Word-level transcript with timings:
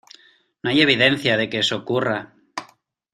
no 0.63 0.71
hay 0.71 0.81
evidencia 0.81 1.37
de 1.37 1.47
que 1.47 1.59
eso 1.59 1.75
ocurra. 1.77 2.33